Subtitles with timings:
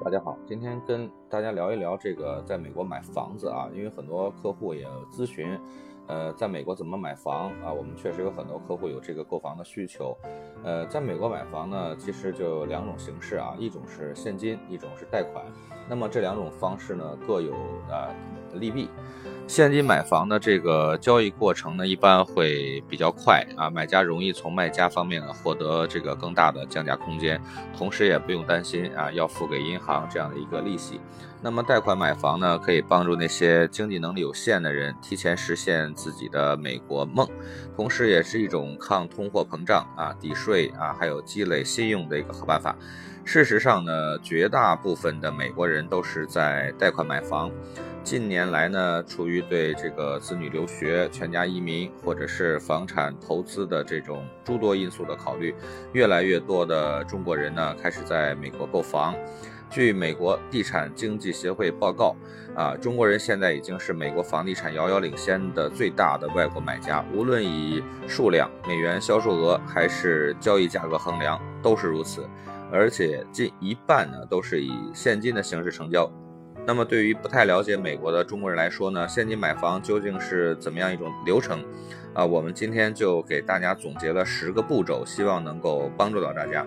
[0.00, 5.58] 大家好，今天跟大家聊一聊这个在美国买房子啊，因为很多客户也咨询，
[6.08, 7.72] 呃，在美国怎么买房啊？
[7.72, 10.16] 我们确实有很多客户有这个购房的需求，
[10.64, 15.44] 呃，在美国买房呢，其实就有两种形式啊，一种是现金，一种是贷款。
[15.88, 17.52] 那么这两种方式呢，各有
[17.90, 18.08] 啊
[18.54, 18.88] 利弊。
[19.46, 27.40] 现金买房的这个交易过程呢，一般会比较快啊，买家容易从卖家方面呢获得这个更大的降价空间，
[27.76, 31.00] 同时也不用担心啊要付给银行这样的一个利息。
[31.40, 37.28] 那么贷款买房呢，可以帮助那些经济能力有限的人提前实现自己的美国梦，
[37.76, 42.74] 同时也是一种抗通货膨胀啊、抵税啊，还有积累信用的一个好办法。
[43.24, 47.50] 事实上呢，绝大部分的美国人都是在贷款买房。
[48.02, 55.54] 近年来呢，出于对这个子女留学、全家移民或者是房产投资的这种诸多因素的考虑，
[55.92, 59.14] 越来越多的中国人呢开始在美国购房。
[59.70, 62.16] 据美国地产经济协会报告，
[62.54, 72.26] 啊，中国人现在已经是美国房地产遥遥领先的最大的外国买家，无论以数量、美元销售额还是交易价格衡量，都是如此。
[72.70, 76.10] 而且近一半呢都是以现金的形式成交。
[76.66, 81.64] 那么，对于不太了解美国的中国人来说呢，现金买房究竟是怎么样一种流程？
[82.12, 86.66] 啊，我们今天就给大家总结了十个步骤，希望能够帮助到大家。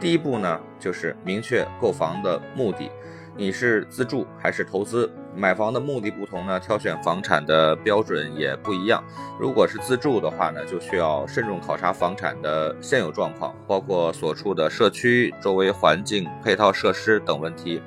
[0.00, 2.90] 第一步呢，就是明确购房的目的，
[3.36, 5.12] 你是自住还是投资？
[5.36, 9.04] 买房的目的不同呢，挑选房产的标准也不一样。
[9.38, 17.80] 如果是自住的话呢，就需要慎重考察房产的现有状况，包括所处的社区、周围环境、配套设施等问题。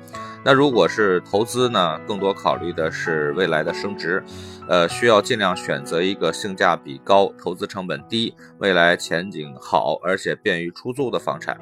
[0.44, 4.22] 那如果是投资呢，更多考虑的是未来的升值，
[4.68, 11.58] 呃，需要尽量选择一个性价比高、投资成本低、未来前景好而且便于出租的房产。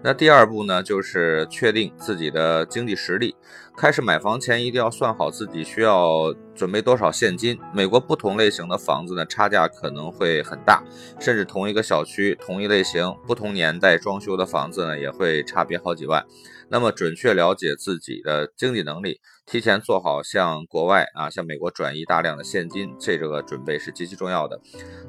[0.00, 3.34] 那第二步呢，就是确定自己的经济实力。
[3.76, 7.58] 开始买房前，一定要算好自己需要准备多少现金。
[7.74, 10.82] 美国不同类型的房子呢，差价可能会很大，
[11.18, 16.24] 甚至同一个小区、同一类型、不同年代装修的房子呢，也会差别好几万。
[16.68, 19.20] 那么，准确了解自己的经济能力。
[19.50, 24.60] 提前做好向国外啊，向美国转移大量的现金，这个准备是极其重要的。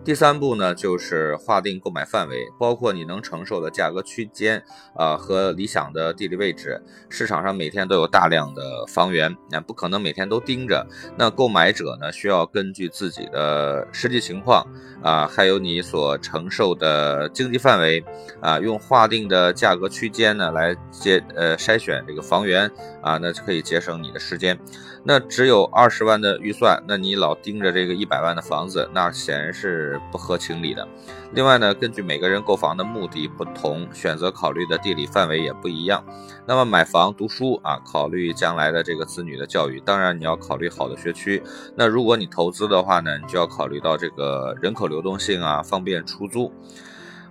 [0.06, 4.64] 第三步呢，就是划定购买范围，包括你能承受的价格区间
[4.96, 6.82] 啊和理想的地理位置。
[7.10, 10.88] 市场上每天都有大量的房源，那不可能每天都盯着。
[11.18, 14.66] 那购买者呢，需要根据自己的实际情况
[15.04, 18.02] 啊，还有你所承受的经济范围
[18.40, 24.29] 啊，用划定的价格区间呢来接呃筛选这个房源啊，那就可以节省你的。
[24.30, 24.60] 时间，
[25.04, 30.88] 那只有二十万的预算，那你老盯着这个一百万的房子，那显然是不合情理的。
[31.34, 36.04] 另外呢，根据每个人购房的目的不同，选择考虑的地理范围也不一样。
[36.46, 41.42] 那么买房读书啊，考虑将来的这个子女的教育，当然你要考虑好的学区。
[41.76, 46.52] 那如果你投资的话呢，你就要考虑到这个人口流动性啊，方便出租。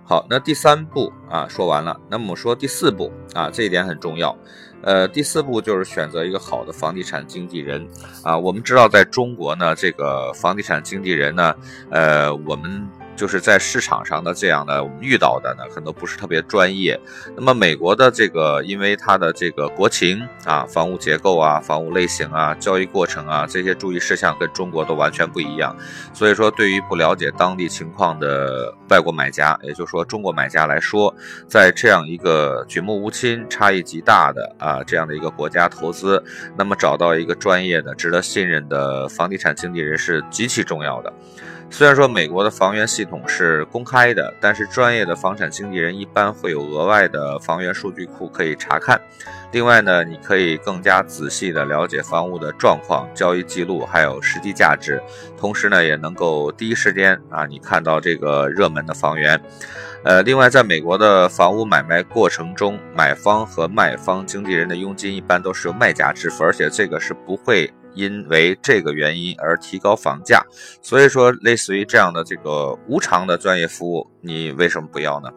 [0.03, 4.35] 好，那第三步啊说完了，那么我说第四步啊，这一点很重要。
[4.81, 7.87] 呃，第四步就是选择一个好的房地产经纪人
[8.23, 8.37] 啊。
[8.37, 11.55] 我们知道，在中国呢，这个房地产经纪人呢，
[11.89, 12.87] 呃，我们。
[13.19, 16.97] 就是在市场上的这样的，我们遇到的呢，很多不是特别专业。
[17.35, 25.75] 那么美国的这个，因为它的这个国情啊、房屋结构啊、房屋类型啊、交易过程啊这些注意事项跟中国都完全不一样。
[26.13, 31.13] 所以说，对于不了解当地情况的外国买家，也就是说中国买家来说，
[31.45, 36.23] 在这样一个举目无亲、差异极大的啊这样的一个国家投资，
[36.57, 41.11] 那么找到一个专业的、值得信任的房地产经纪人是极其重要的。
[41.71, 48.99] 虽然说美国的房源系统是公开的，但是专业的房产经纪人一般会有额外的房源数据库可以查看。
[49.51, 55.01] 另外呢，你可以更加仔细的了解房屋的状况、交易记录还有实际价值，
[55.37, 59.39] 同时呢，也能够第一时间啊，你看到这个热门的房源。
[60.03, 67.71] 呃，另外，在美国的房屋买卖过程中，买方和卖方经纪人的佣金一般都是由卖家支付，而且这个是不会。
[67.93, 70.43] 因为这个原因而提高房价，
[70.81, 75.29] 所以说类似于这样的这个无偿的专业服务，你为什么不要呢？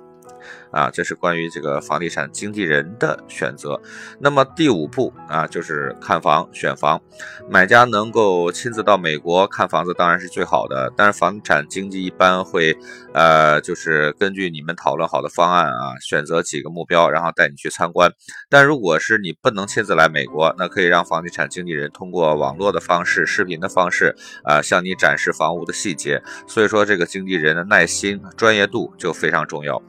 [0.72, 3.80] 啊，这是关于这个房地产经纪人的选择。
[4.18, 7.00] 那么第五步啊，就是看房选房。
[7.48, 10.92] 买家能够亲自到美国看房子，当然是最好的。
[10.96, 12.76] 但是房产经纪一般会，
[13.12, 18.10] 呃，就是根据你们讨论好的方案啊，选择几个目标，然后带你去参观。
[18.48, 26.22] 但如果是你不能亲自来美国，那可以让房地产经纪人通过网络的方式、视频的方式啊，向你展示房屋的细节。
[26.46, 29.82] 所以说，这个经纪人的耐心、专业度就非常重要。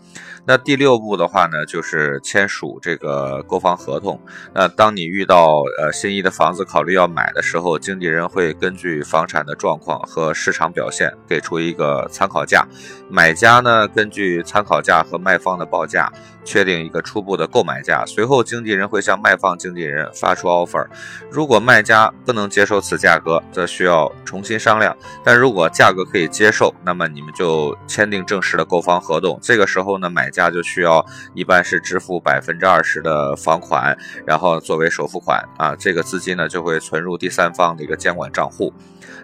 [0.45, 4.19] 那第第六步的话呢，就是签署这个购房合同。
[4.55, 12.65] 那当你遇到呃心仪的房子，考虑要买的时候，经纪人会根据房产的状况和市场表现给出一个参考价，
[13.07, 16.11] 买家呢根据参考价和卖方的报价
[16.43, 18.03] 确定一个初步的购买价。
[18.07, 20.87] 随后经纪人会向卖方经纪人发出 offer，
[21.29, 24.97] 如果卖家不能接受此价格，则需要重新商量。
[25.23, 29.37] 但如果价格可以接受，那么你们就签订正式的购房合同。
[29.39, 33.95] 这个时候呢，买家就需要一般是支付百分之二十的房款，
[34.25, 38.73] 然后作为首付款啊，这个资金呢就会存入第三方的一个监管账户。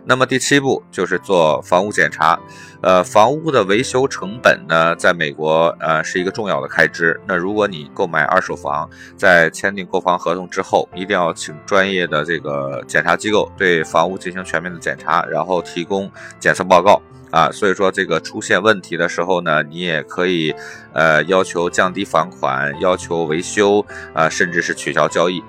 [0.06, 2.39] 那么第七步就是做房屋检查，
[2.81, 7.20] 呃，房屋的维修成本呢，在美国呃是一个重要的开支。
[7.28, 16.10] 那如果你购买二手房，在签订购房合同之后，一定要请专业的这个检查机构对房屋进行全面的检查，然后提供
[16.40, 17.02] 检测报告。
[17.31, 20.52] 啊，所以说这个出现问题的时候呢，你也可以，
[20.94, 23.86] 呃，要求降低房款，要求维修，
[24.16, 25.44] 啊，甚至是取消交易。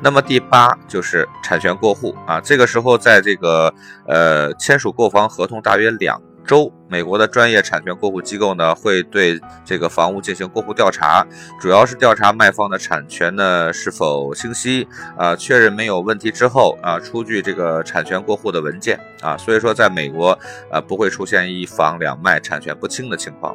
[0.00, 3.74] 那么第八就是产权过户啊，这个时候在这个
[4.06, 6.18] 呃签署购房合同大约两。
[6.48, 11.22] 周，美国的专业产权过户机构呢，会对这个房屋进行过户调查，
[11.60, 19.36] 主要是调查卖方的产权呢是否清晰啊，确认没有问题之后啊，出具这个产权过户的文件啊。
[19.36, 20.30] 所以说，在美国
[20.72, 23.54] 啊，不会出现一房两卖、产权不清的情况。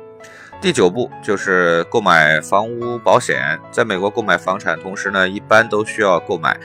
[0.61, 6.55] 第九步就是购买房屋保险，在美国购买房产同时呢，一般都需要购买。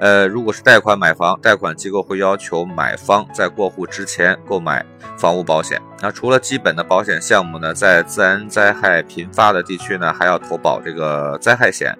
[0.00, 4.84] 呃，如果是贷款买房，贷款机构会要求买方在过户之前购买
[5.18, 5.80] 房屋保险。
[6.00, 11.94] 那除了基本的保险项目呢，在自然灾害频发的地区呢，还要投保这个灾害险。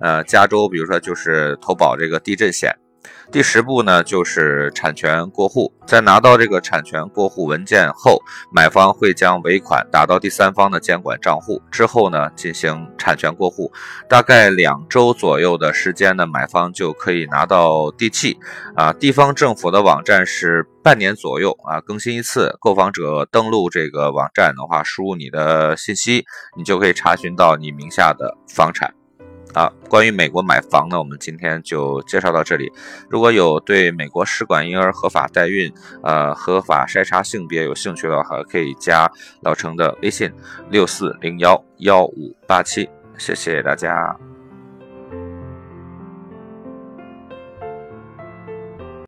[0.00, 2.76] 呃，加州比如说就是投保这个地震险。
[3.32, 5.72] 第十步呢，就是产权过户。
[5.86, 13.72] 在拿到这个产权过户文件后，买方会将尾款打到第三方的监管账户，之后呢进行产权过户。
[14.08, 18.38] 大概两周左右的时间呢，买方就可以拿到地契。
[18.76, 22.56] 啊，地方政府的网站是半年左右啊更新一次。
[22.60, 26.24] 购房者登录这个网站的话，输入你的信息，
[26.56, 28.99] 你就可以查询到你名下的房产。
[29.54, 32.70] 啊，关于美国买房呢，我们今天就介绍到这里。
[33.08, 39.10] 如果有对美国试管婴儿合法代孕、呃合法筛查性别有兴趣的话，可以加
[39.42, 40.32] 老程的微信
[40.70, 42.88] 六四零幺幺五八七，
[43.18, 44.29] 谢谢大家。